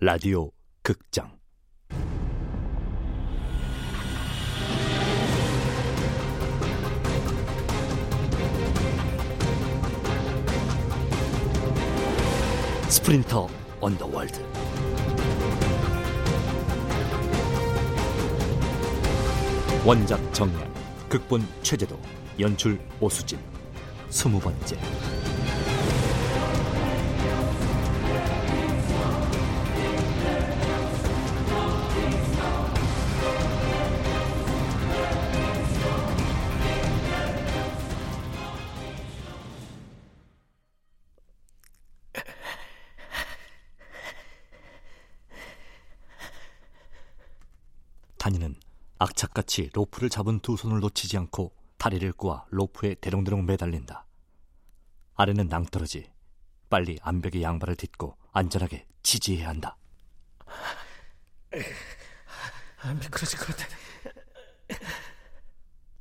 [0.00, 0.50] 라디오
[0.82, 1.30] 극장.
[12.88, 13.48] 스프린터
[13.80, 14.42] 언더월드.
[19.84, 20.77] 원작 정량
[21.08, 21.98] 극본 최재도
[22.38, 23.38] 연출 오수진
[24.10, 24.76] 스무 번째
[49.38, 54.04] 악착같이 로프를 잡은 두 손을 놓치지 않고 다리를 꼬아 로프에 대롱대롱 매달린다.
[55.14, 56.10] 아래는 낭떠러지.
[56.68, 59.76] 빨리 암벽의 양발을 딛고 안전하게 지지해야 한다.
[62.80, 63.66] 아, 것 같아.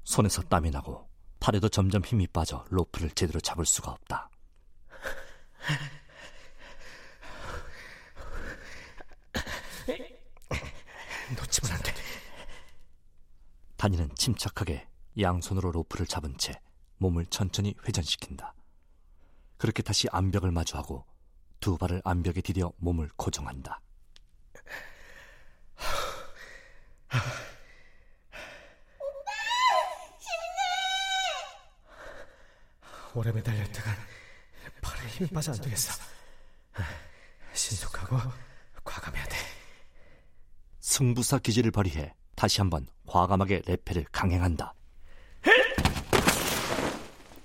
[0.03, 1.07] 손에서 땀이 나고
[1.39, 4.29] 팔에도 점점 힘이 빠져 로프를 제대로 잡을 수가 없다.
[11.35, 11.93] 놓치면 안 돼.
[13.87, 14.85] 단이는 침착하게
[15.17, 16.59] 양손으로 로프를 잡은 채
[16.97, 18.53] 몸을 천천히 회전시킨다.
[19.57, 21.05] 그렇게 다시 암벽을 마주하고
[21.61, 23.79] 두 발을 암벽에 디뎌 몸을 고정한다.
[33.15, 33.95] 오래 매달렸다가
[34.81, 35.93] 팔에 힘이 빠져 안 되겠어.
[37.53, 38.17] 신속하고
[38.83, 39.37] 과감해야 돼.
[40.81, 44.73] 승부사 기질을 발휘해 다시 한번 과감하게 레페를 강행한다.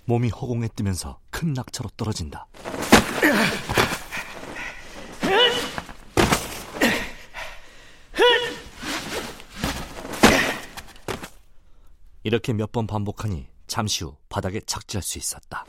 [0.05, 2.47] 몸이 허공에 뜨면서 큰 낙차로 떨어진다.
[12.25, 15.65] 이렇게 몇 번 반복하니 잠시 후 바닥에 착지할 수 있었다.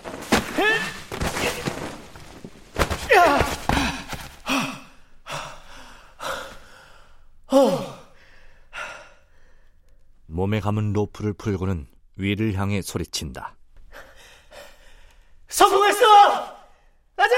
[10.33, 11.85] 몸에 감은 로프를 풀고는
[12.16, 13.55] 위를 향해 소리친다.
[15.47, 16.01] 성공했어!
[17.16, 17.35] 가자!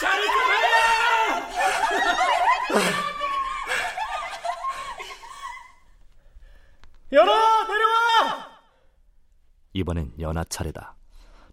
[0.00, 0.32] 잘했어!
[7.12, 7.32] 열어!
[7.68, 8.58] 내려와!
[9.72, 10.96] 이번엔 연하 차례다.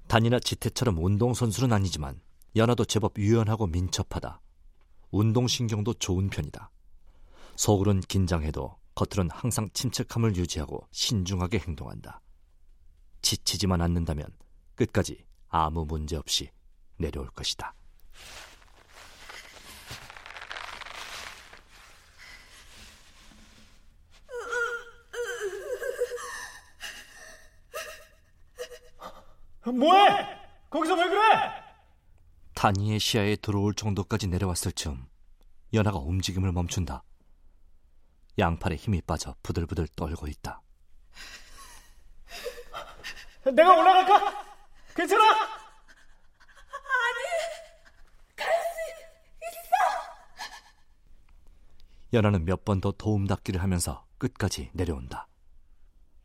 [0.08, 2.20] 단이나 지태처럼 운동선수는 아니지만
[2.56, 4.42] 연하도 제법 유연하고 민첩하다.
[5.12, 6.72] 운동신경도 좋은 편이다.
[7.56, 12.20] 속으론 긴장해도 겉으론 항상 침착함을 유지하고 신중하게 행동한다.
[13.22, 14.28] 지치지만 않는다면
[14.76, 16.52] 끝까지 아무 문제 없이
[16.98, 17.74] 내려올 것이다.
[29.64, 30.28] 뭐해?
[30.70, 31.20] 거기서 왜 그래?
[32.54, 35.08] 단이의 시야에 들어올 정도까지 내려왔을 즈음
[35.74, 37.04] 연하가 움직임을 멈춘다.
[38.40, 40.62] 양팔에 힘이 빠져 부들부들 떨고 있다.
[43.54, 44.46] 내가 올라갈까?
[44.96, 45.24] 괜찮아?
[52.14, 55.28] 연하는 몇 번 더 도움 닫기를 하면서 끝까지 내려온다.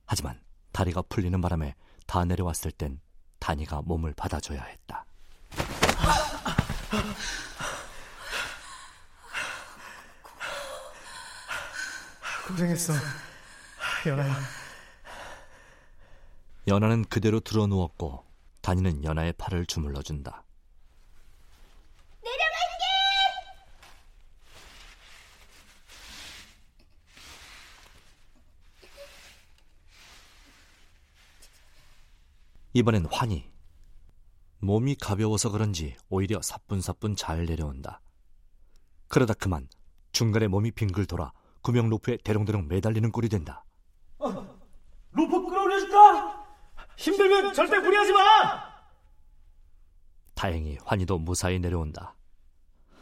[0.07, 0.41] 하지만
[0.73, 1.75] 다리가 풀리는 바람에
[2.07, 3.01] 다 내려왔을 땐
[3.39, 5.05] 단이가 몸을 받아줘야 했다.
[12.49, 12.93] 고생했어.
[14.07, 14.35] 연아야.
[16.69, 18.25] 연하는 그대로 들어 누웠고
[18.61, 20.45] 단이는 연하의 팔을 주물러 준다.
[32.77, 33.53] 이번엔 환희.
[34.59, 38.01] 몸이 가벼워서 그런지 오히려 사뿐사뿐 잘 내려온다.
[39.09, 39.69] 그러다 그만
[40.11, 41.33] 중간에 몸이 빙글 돌아
[41.65, 43.65] 구명 로프에 대롱대롱 매달리는 꼴이 된다.
[44.19, 46.45] 로프 끌어올려줄까?
[46.99, 48.75] 힘들면 절대 무리하지 마!
[50.35, 52.15] 다행히 환희도 무사히 내려온다.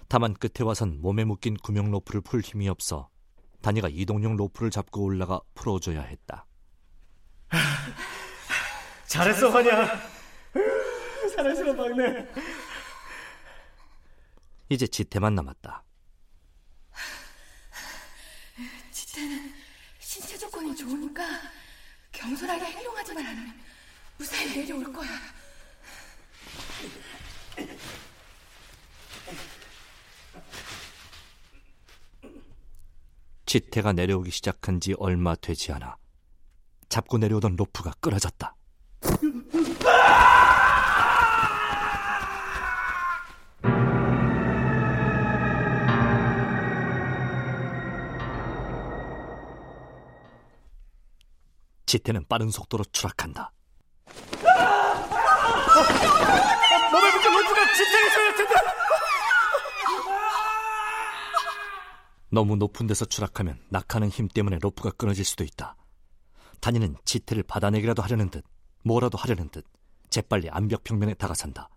[0.07, 3.09] 다만 끝에 와선 몸에 묶인 구명 로프를 풀 힘이 없어
[3.63, 6.47] 단이가 이동용 로프를 잡고 올라가 풀어줘야 했다.
[9.07, 9.89] 잘했어, 환야.
[11.35, 12.29] 사랑스러운 막내.
[14.69, 15.83] 이제 지태만 남았다.
[19.13, 19.53] 지태는
[19.99, 21.23] 신체 조건이 좋으니까
[22.13, 23.61] 겸손하게 행동하지만 않으면
[24.17, 25.09] 무사히 내려올 거야.
[33.45, 35.99] 지태가 내려오기 시작한 지 얼마 되지 않아
[36.89, 38.57] 잡고 내려오던 로프가 끊어졌다.
[51.93, 53.53] 지태는 빠른 속도로 추락한다.
[56.91, 57.31] 몸에 붙은
[58.35, 58.55] 텐데.
[62.31, 65.77] 너무 높은 데서 추락하면 낙하는 힘 때문에 로프가 끊어질 수도 있다.
[66.63, 68.43] 다니는 지태를 받아내기라도 하려는 듯
[68.85, 69.67] 뭐라도 하려는 듯
[70.09, 71.69] 재빨리 암벽 평면에 다가선다.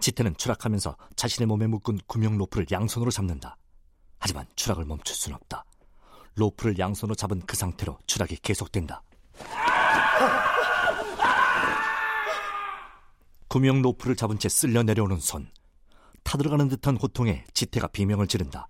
[0.00, 3.56] 지태는 추락하면서 자신의 몸에 묶은 구명 로프를 양손으로 잡는다.
[4.18, 5.64] 하지만 추락을 멈출 순 없다.
[6.34, 9.04] 로프를 양손으로 잡은 그 상태로 추락이 계속된다.
[13.48, 15.48] 구명 로프를 잡은 채 쓸려 내려오는 손.
[16.24, 18.66] 타들어가는 듯한 고통에 지태가 비명을 지른다.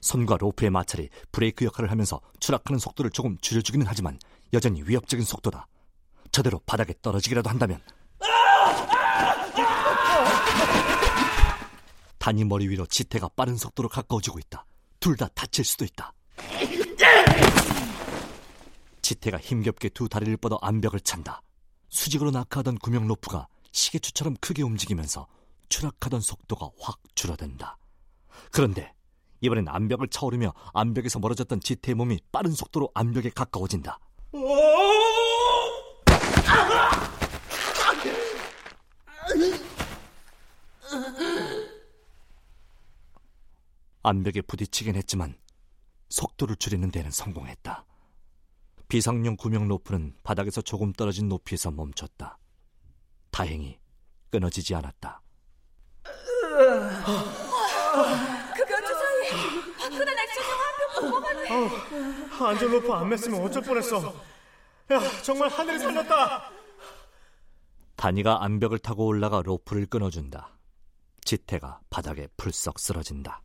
[0.00, 4.18] 손과 로프의 마찰이 브레이크 역할을 하면서 추락하는 속도를 조금 줄여주기는 하지만
[4.52, 5.66] 여전히 위협적인 속도다.
[6.32, 7.80] 저대로 바닥에 떨어지기라도 한다면
[12.18, 14.64] 단이 머리 위로 지태가 빠른 속도로 가까워지고 있다.
[14.98, 16.12] 둘 다 다칠 수도 있다.
[19.10, 21.42] 지태가 힘겹게 두 다리를 뻗어 암벽을 찬다.
[21.88, 25.26] 수직으로 낙하하던 구명 로프가 시계추처럼 크게 움직이면서
[25.68, 27.76] 추락하던 속도가 확 줄어든다.
[28.52, 28.94] 그런데
[29.40, 33.98] 이번엔 암벽을 차오르며 암벽에서 멀어졌던 지태의 몸이 빠른 속도로 암벽에 가까워진다.
[44.04, 45.36] 암벽에 부딪히긴 했지만
[46.10, 47.86] 속도를 줄이는 데는 성공했다.
[48.90, 52.38] 비상용 구명 로프는 바닥에서 조금 떨어진 높이에서 멈췄다.
[53.30, 53.78] 다행히
[54.30, 55.22] 끊어지지 않았다.
[61.00, 61.36] 보고만
[62.40, 64.12] 안전 로프 안 맸으면 어쩔 뻔했어.
[64.90, 66.50] 야, 정말 하늘이 살렸다.
[67.94, 70.58] 다니가 암벽을 타고 올라가 로프를 끊어준다.
[71.24, 73.40] 지태가 바닥에 풀썩 쓰러진다.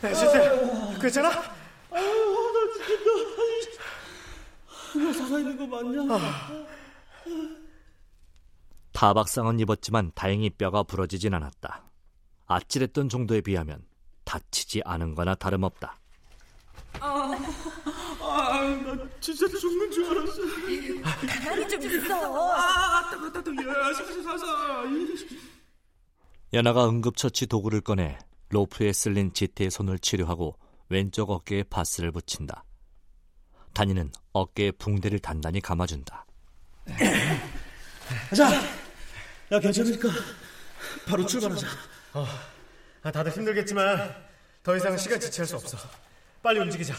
[0.00, 1.54] 지태, 괜찮아?
[8.92, 11.84] 타박상은 입었지만 다행히 뼈가 부러지진 않았다.
[12.46, 13.84] 아찔했던 정도에 비하면
[14.24, 15.98] 다치지 않은 거나 다름없다.
[19.20, 20.42] 진짜 죽는 줄 알았어.
[21.26, 22.54] 가만히 좀 있어.
[26.52, 28.16] 연아가 응급처치 도구를 꺼내
[28.50, 30.56] 로프에 쓸린 지태의 손을 치료하고
[30.88, 32.64] 왼쪽 어깨에 바스를 붙인다.
[33.74, 36.24] 다니는 어깨에 붕대를 단단히 감아준다.
[38.36, 38.50] 자,
[39.52, 40.08] 야 괜찮으니까
[41.06, 41.66] 바로 출발하자.
[43.02, 44.14] 아, 다들 힘들겠지만
[44.62, 45.76] 더 이상 시간 지체할 수 없어.
[46.42, 46.94] 빨리 움직이자.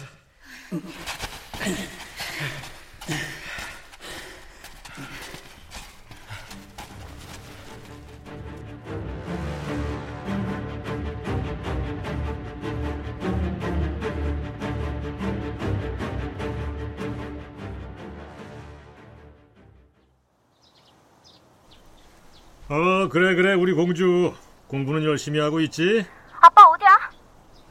[22.70, 24.34] 어, 그래, 그래, 우리 공주.
[24.68, 26.06] 공부는 열심히 하고 있지?
[26.42, 27.12] 아빠 어디야?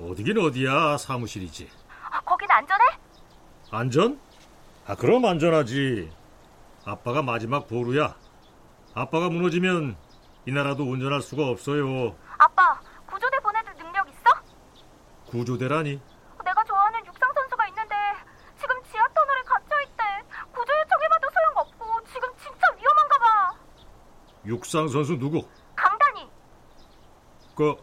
[0.01, 1.69] 어디긴 어디야, 사무실이지.
[2.11, 2.85] 아, 거긴 안전해?
[3.73, 4.21] 안전?
[4.87, 6.13] 아, 그럼 안전하지.
[6.87, 8.15] 아빠가 마지막 보루야.
[8.95, 9.97] 아빠가 무너지면
[10.47, 12.15] 이 나라도 운전할 수가 없어요.
[12.39, 14.21] 아빠 구조대 보내줄 능력 있어?
[15.27, 16.01] 구조대라니.
[16.45, 17.95] 내가 좋아하는 육상 선수가 있는데
[18.61, 20.05] 지금 지하 터널에 갇혀 있대.
[20.53, 23.55] 구조 요청해봐도 소용없고 지금 진짜 위험한가 봐.
[24.64, 25.47] 육상 선수 누구?
[25.76, 26.26] 강단이.
[27.54, 27.76] 그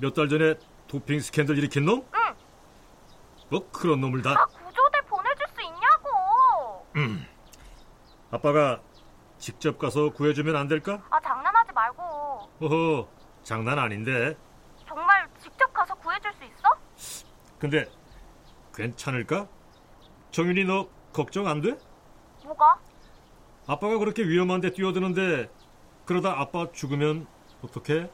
[0.00, 0.54] 몇 달 전에
[0.86, 1.98] 도핑 스캔들 일으킨 놈?
[2.14, 2.34] 응.
[3.50, 6.86] 뭐 그런 놈을 아다 구조대 보내줄 수 있냐고.
[8.30, 8.80] 아빠가
[9.38, 11.02] 직접 가서 구해주면 안 될까?
[11.10, 12.02] 아 장난하지 말고
[12.60, 13.08] 어허,
[13.42, 14.34] 장난 아닌데.
[14.86, 17.28] 정말 직접 가서 구해줄 수 있어?
[17.58, 17.84] 근데
[18.74, 19.46] 괜찮을까?
[20.30, 21.76] 정윤이 너 걱정 안 돼?
[22.44, 22.78] 뭐가?
[23.66, 25.50] 아빠가 그렇게 위험한데 뛰어드는데
[26.08, 27.26] 그러다 아빠 죽으면
[27.62, 28.10] 어떡해?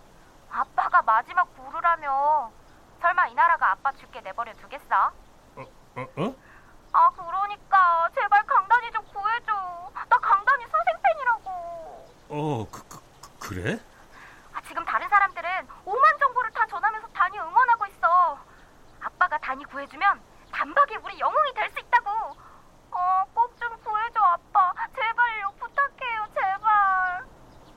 [0.51, 2.51] 아빠가 마지막 구루라며.
[3.01, 5.13] 설마 이 나라가 아빠 죽게 내버려 두겠어?
[5.55, 5.63] 어,
[6.17, 6.35] 어?
[6.93, 9.53] 아 그러니까 제발 강단이 좀 구해줘.
[10.09, 11.51] 나 강단이 선생 팬이라고.
[12.31, 12.99] 어, 그, 그,
[13.39, 13.79] 그- 그래?
[14.55, 18.39] 아, 지금 다른 사람들은 오만 정보를 다 전하면서 단이 응원하고 있어.
[19.03, 20.21] 아빠가 단이 구해주면
[20.51, 22.11] 단박에 우리 영웅이 될 수 있다고.
[22.91, 23.24] 어,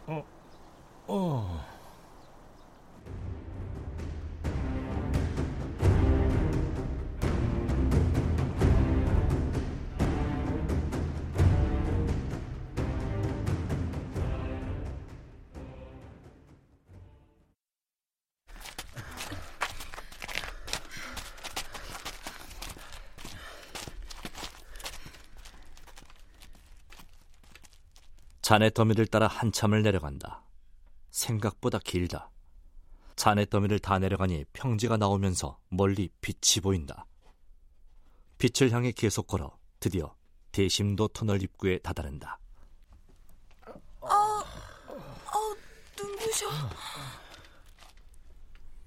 [0.08, 0.24] 哦。
[1.08, 1.67] 哦。
[28.48, 30.42] 잔해 더미를 따라 한참을 내려간다.
[31.10, 32.32] 생각보다 길다.
[33.18, 37.06] 잔해 더미를 다 내려가니 평지가 나오면서 멀리 빛이 보인다.
[38.38, 40.16] 빛을 향해 계속 걸어 드디어
[40.54, 42.40] 대심도 터널 입구에 다다른다.
[44.00, 44.44] 아,
[45.26, 45.56] 아,
[45.98, 46.48] 눈부셔.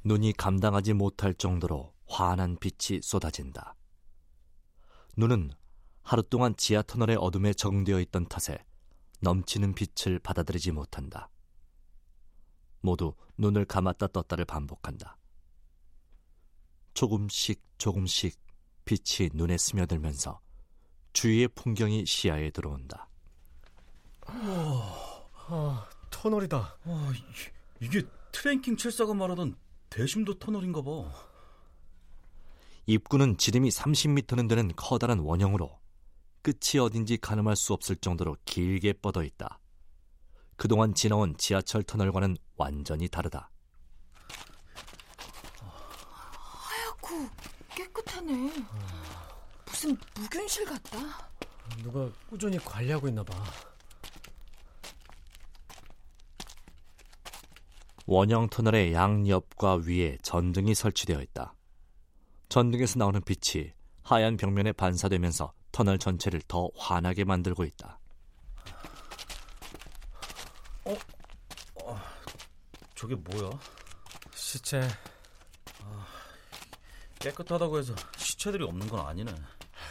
[0.05, 3.75] 눈이 감당하지 못할 정도로 환한 빛이 쏟아진다.
[5.19, 5.51] 눈은
[6.01, 8.65] 하루 동안 지하 터널의 어둠에 적응되어 있던 탓에
[9.21, 11.31] 넘치는 빛을 받아들이지 못한다.
[12.81, 15.17] 모두 눈을 감았다 떴다를 반복한다.
[16.95, 18.39] 조금씩 조금씩
[18.85, 20.41] 빛이 눈에 스며들면서
[21.13, 23.09] 주위의 풍경이 시야에 들어온다.
[24.27, 26.79] 아, 터널이다.
[26.85, 29.57] 아, 이, 이게 트랭킹 칠사가 말하던
[29.91, 31.11] 대심도 터널인가 봐.
[32.87, 35.79] 입구는 지름이 30m는 되는 커다란 원형으로
[36.43, 39.59] 끝이 어딘지 가늠할 수 없을 정도로 길게 뻗어 있다.
[40.57, 43.51] 그동안 지나온 지하철 터널과는 완전히 다르다.
[45.59, 47.29] 하얗고
[47.75, 48.53] 깨끗하네.
[49.67, 51.31] 무슨 무균실 같다.
[51.83, 53.43] 누가 꾸준히 관리하고 있나 봐.
[58.07, 61.55] 원형 터널의 양옆과 위에 전등이 설치되어 있다.
[62.49, 67.99] 전등에서 나오는 빛이 하얀 벽면에 반사되면서 터널 전체를 더 환하게 만들고 있다.
[72.95, 73.51] 저게 뭐야?
[74.35, 74.87] 시체
[77.19, 79.35] 깨끗하다고 해서 시체들이 없는 건 아니네.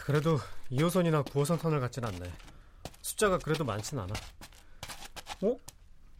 [0.05, 0.37] 그래도
[0.71, 2.31] 2호선이나 9호선 터널 같진 않네.
[3.01, 4.13] 숫자가 그래도 많진 않아.
[5.41, 5.55] 어?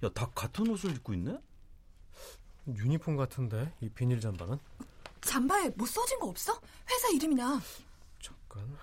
[0.03, 1.37] 야, 다 같은 옷을 입고 있네?
[2.67, 4.59] 유니폼 같은데 이 비닐 잠바는?
[5.21, 6.59] 잠바에 뭐 써진 거 없어?
[6.89, 7.59] 회사 이름이나.
[8.21, 8.77] 잠깐.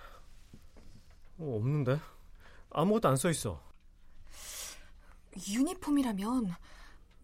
[1.39, 1.99] 어, 없는데?
[2.71, 3.61] 아무것도 안 써 있어.
[5.49, 6.55] 유니폼이라면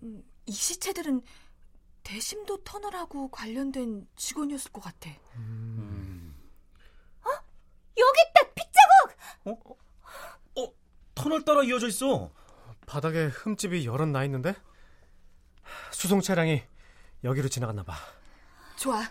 [0.03, 1.21] 음, 이 시체들은
[2.03, 5.09] 대심도 터널하고 관련된 직원이었을 것 같아.
[7.95, 8.53] 여기 있다
[9.45, 9.79] 핏자국
[10.57, 10.73] 어?
[11.15, 12.31] 터널 따라 이어져 있어.
[12.85, 14.55] 바닥에 흠집이 여럿 나 있는데?
[15.91, 16.63] 수송 차량이
[17.23, 17.95] 여기로 지나갔나 봐.
[18.77, 19.01] 좋아.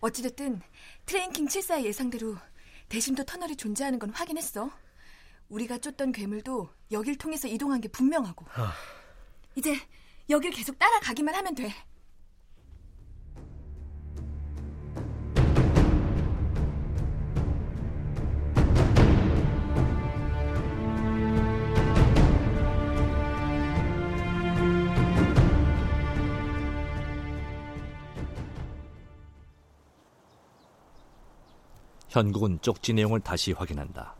[0.00, 0.60] 어찌됐든
[1.06, 2.36] 트레인킹 74의 예상대로
[2.92, 4.70] 대심도 터널이 존재하는 건 확인했어.
[5.48, 8.44] 우리가 쫓던 괴물도 여길 통해서 이동한 게 분명하고.
[8.52, 8.74] 아.
[9.54, 9.74] 이제
[10.28, 11.72] 여길 계속 따라가기만 하면 돼.
[32.12, 34.14] 현국은 쪽지 내용을 다시 확인한다.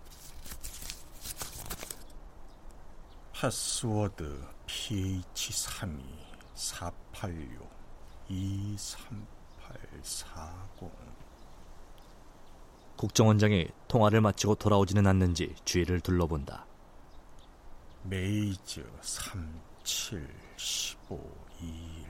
[3.35, 6.01] 패스워드 PH32
[6.55, 7.71] 486
[8.31, 10.91] 23840
[12.97, 16.65] 국정원장이 통화를 마치고 돌아오지는 않는지 주위를 둘러본다.
[18.05, 21.21] maze 3715
[21.61, 22.07] 21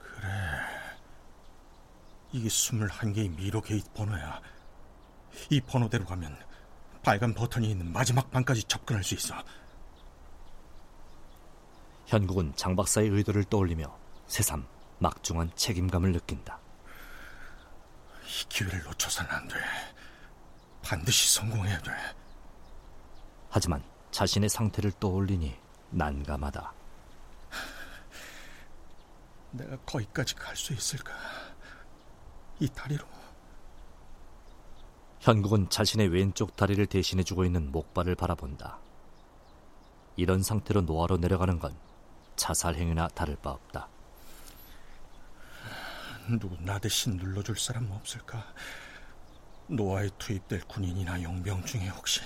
[0.00, 0.69] 그래
[2.32, 4.40] 이게 21개의 미로 게이트 번호야
[5.50, 6.36] 이 번호대로 가면
[7.02, 9.34] 빨간 버튼이 있는 마지막 방까지 접근할 수 있어
[12.06, 13.96] 현국은 장 박사의 의도를 떠올리며
[14.26, 14.66] 새삼
[14.98, 16.58] 막중한 책임감을 느낀다.
[18.24, 19.56] 이 기회를 놓쳐서는 안 돼.
[20.82, 21.90] 반드시 성공해야 돼.
[23.48, 25.56] 하지만 자신의 상태를 떠올리니
[25.90, 26.72] 난감하다.
[29.52, 31.12] 내가 거기까지 갈 수 있을까?
[32.60, 33.06] 이 다리로
[35.20, 38.78] 현국은 자신의 왼쪽 다리를 대신해주고 있는 목발을 바라본다.
[40.16, 41.74] 이런 상태로 노아로 내려가는 건
[42.36, 43.88] 자살 행위나 다를 바 없다.
[46.38, 48.54] 누구 나 대신 눌러줄 사람 없을까?
[49.66, 52.20] 노아에 투입될 군인이나 용병 중에 혹시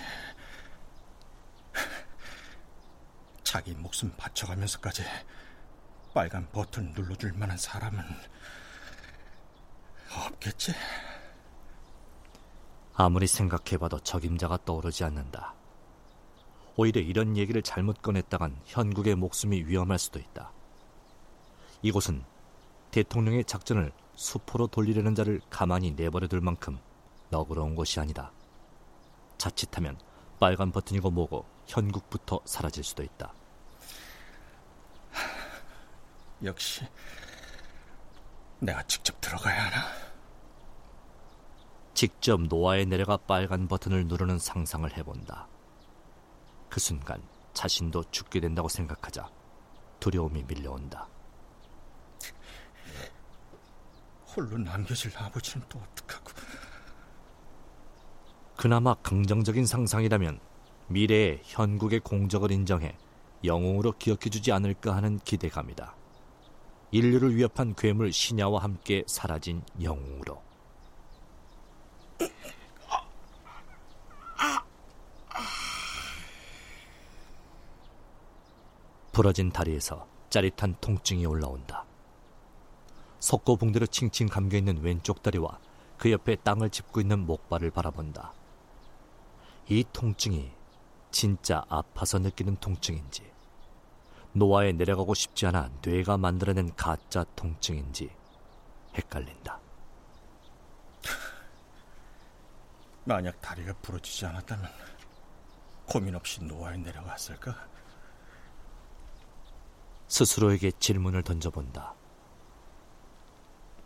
[3.45, 5.05] 자기 목숨 바쳐가면서까지
[6.13, 8.05] 빨간 버튼 눌러줄 만한 사람은
[10.45, 10.73] 없겠지?
[12.95, 15.55] 아무리 생각해봐도 적임자가 떠오르지 않는다.
[16.77, 20.53] 오히려 이런 얘기를 잘못 꺼냈다간 현국의 목숨이 위험할 수도 있다.
[21.83, 22.25] 이곳은
[22.91, 26.79] 대통령의 작전을 수포로 돌리려는 자를 가만히 내버려 둘 만큼
[27.31, 28.33] 너그러운 곳이 아니다.
[29.39, 29.99] 자칫하면
[30.39, 33.33] 빨간 버튼이고 뭐고 현국부터 사라질 수도 있다.
[36.43, 36.87] 역시
[38.61, 40.04] 내가 직접 들어가야 하나?
[41.95, 45.49] 직접 노아에 내려가 빨간 버튼을 누르는 상상을 해본다.
[46.69, 47.23] 그 순간
[47.53, 49.31] 자신도 죽게 된다고 생각하자
[50.01, 51.09] 두려움이 밀려온다.
[54.27, 56.33] 홀로 남겨질 아버지는 또 어떡하고?
[58.57, 60.41] 그나마 긍정적인 상상이라면
[60.89, 62.97] 미래의 현국의 공적을 인정해
[63.45, 65.95] 영웅으로 기억해주지 않을까 하는 기대감이다.
[66.91, 70.44] 인류를 위협한 괴물 신야와 함께 사라진 영웅으로.
[79.15, 81.87] 부러진 다리에서 짜릿한 통증이 올라온다.
[83.21, 85.61] 석고 붕대로 칭칭 감겨 있는 왼쪽 다리와
[85.97, 88.33] 그 옆에 땅을 짚고 있는 목발을 바라본다.
[89.69, 90.51] 이 통증이
[91.13, 93.23] 진짜 아파서 느끼는 통증인지,
[94.33, 98.11] 노아에 내려가고 싶지 않아 뇌가 만들어낸 가짜 통증인지
[98.97, 99.61] 헷갈린다.
[103.05, 104.69] 만약 다리가 부러지지 않았다면
[105.87, 107.74] 고민 없이 노아에 내려갔을까?
[110.19, 111.93] 스스로에게 질문을 던져본다.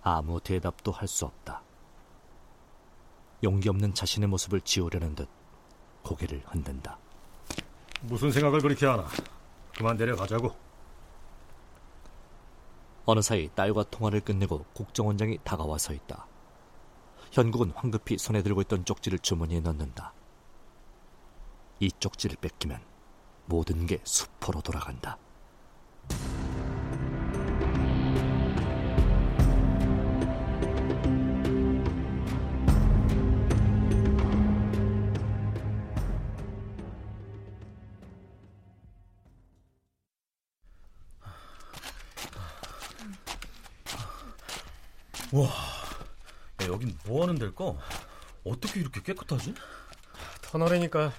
[0.02, 1.62] 아무 대답도 할 수 없다.
[3.42, 5.26] 용기 없는 자신의 모습을 지우려는 듯
[6.02, 6.98] 고개를 흔든다.
[8.02, 9.06] 무슨 생각을 그렇게 하나?
[9.74, 10.54] 그만 내려가자고.
[13.06, 16.26] 어느 사이 딸과 통화를 끝내고 국정원장이 다가와 서 있다.
[17.32, 20.12] 현국은 황급히 손에 들고 있던 쪽지를 주머니에 넣는다.
[21.80, 22.82] 이 쪽지를 뺏기면
[23.46, 25.16] 모든 게 수포로 돌아간다.
[46.68, 47.74] 여긴 뭐 하는 데일까?
[48.44, 49.54] 어떻게 이렇게 깨끗하지?
[50.42, 51.12] 터널이니까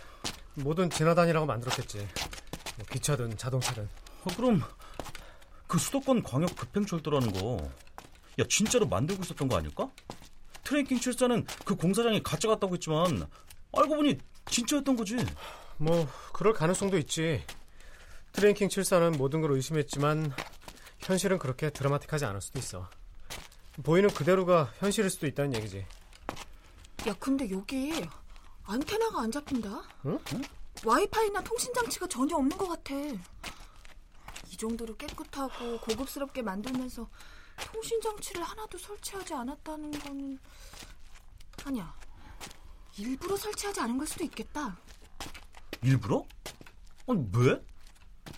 [0.55, 2.07] 뭐든 지나다니라고 만들었겠지.
[2.77, 3.89] 뭐 기차든 자동차든.
[4.23, 4.61] 어, 그럼
[5.67, 7.69] 그 수도권 광역 급행철도라는 거,
[8.39, 9.89] 야 진짜로 만들고 있었던 거 아닐까?
[10.63, 13.27] 트랭킹 출사는 그 공사장이 가짜 같다고 했지만
[13.75, 14.17] 알고 보니
[14.49, 15.17] 진짜였던 거지.
[15.77, 17.43] 뭐 그럴 가능성도 있지.
[18.33, 20.31] 트랭킹 74는 모든 걸 의심했지만
[20.99, 22.89] 현실은 그렇게 드라마틱하지 않을 수도 있어.
[23.83, 25.85] 보이는 그대로가 현실일 수도 있다는 얘기지.
[27.07, 28.05] 야, 근데 여기
[28.63, 29.81] 안테나가 안 잡힌다.
[30.05, 30.19] 응?
[30.85, 32.93] 와이파이나 통신 장치가 전혀 없는 것 같아.
[32.95, 37.09] 이 정도로 깨끗하고 고급스럽게 만들면서
[37.71, 40.39] 통신 장치를 하나도 설치하지 않았다는 거는
[41.65, 41.93] 아니야.
[42.97, 44.77] 일부러 설치하지 않은 걸 수도 있겠다.
[45.81, 46.25] 일부러?
[47.07, 47.61] 아니 왜?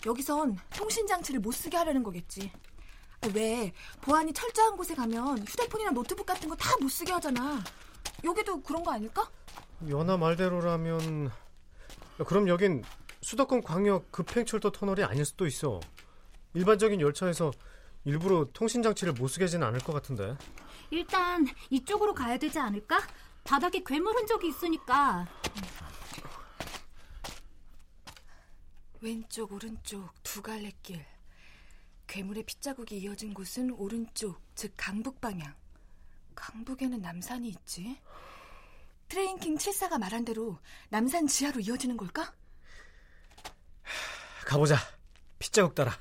[0.06, 2.50] 여기선 통신 장치를 못 쓰게 하려는 거겠지.
[3.32, 7.62] 왜 보안이 철저한 곳에 가면 휴대폰이나 노트북 같은 거 다 못 쓰게 하잖아.
[8.24, 9.30] 여기도 그런 거 아닐까?
[9.88, 11.30] 연하 말대로라면
[12.26, 12.82] 그럼 여긴
[13.20, 15.78] 수도권 광역 급행철도 터널이 아닐 수도 있어.
[16.54, 17.52] 일반적인 열차에서
[18.04, 20.36] 일부러 통신 장치를 못 쓰게 하지는 않을 것 같은데.
[20.90, 23.00] 일단 이쪽으로 가야 되지 않을까?
[23.44, 25.26] 바닥에 괴물 흔적이 있으니까.
[29.00, 31.04] 왼쪽 오른쪽 두 갈래 길.
[32.06, 35.54] 괴물의 핏자국이 이어진 곳은 오른쪽, 즉 강북 방향.
[36.34, 37.98] 강북에는 남산이 있지.
[39.08, 42.32] 트레인킹 74가 말한 대로 남산 지하로 이어지는 걸까?
[44.46, 44.76] 가보자.
[45.38, 45.98] 핏자국 따라.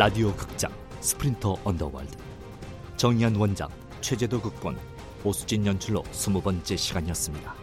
[0.00, 2.16] 라디오 극장 스프린터 언더월드
[2.96, 4.78] 정의한 원작 최재도 극본
[5.24, 7.54] 오수진 연출로 스무 번째 시간이었습니다.